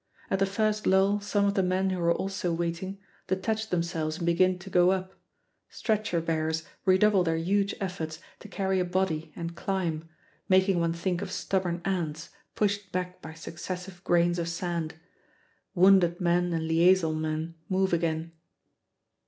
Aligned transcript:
At 0.31 0.39
the 0.39 0.47
first 0.47 0.87
lull, 0.87 1.19
some 1.19 1.45
of 1.45 1.53
the 1.53 1.61
men 1.61 1.91
who 1.91 1.99
were 1.99 2.11
also 2.11 2.51
waiting 2.51 2.97
detach 3.27 3.69
themselves 3.69 4.17
and 4.17 4.25
begin 4.25 4.57
to 4.57 4.69
go 4.71 4.89
up; 4.89 5.13
stretcher 5.69 6.19
bearers 6.19 6.63
redouble 6.85 7.23
their 7.23 7.37
huge 7.37 7.75
efforts 7.79 8.17
to 8.39 8.47
carry 8.47 8.79
a 8.79 8.83
body 8.83 9.31
and 9.35 9.55
climb, 9.55 10.09
making 10.49 10.79
one 10.79 10.93
think 10.93 11.21
of 11.21 11.31
stubborn 11.31 11.83
ants 11.85 12.29
pushed 12.55 12.91
back 12.91 13.21
by 13.21 13.35
successive 13.35 14.03
grains 14.03 14.39
of 14.39 14.49
sand; 14.49 14.95
wounded 15.75 16.19
men 16.19 16.51
and 16.51 16.67
liaison 16.67 17.21
men 17.21 17.53
move 17.69 17.93
again. 17.93 18.31